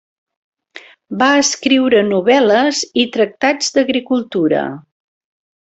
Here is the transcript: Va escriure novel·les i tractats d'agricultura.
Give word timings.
Va 1.23 1.27
escriure 1.41 2.01
novel·les 2.07 2.81
i 3.03 3.05
tractats 3.19 3.71
d'agricultura. 3.79 4.65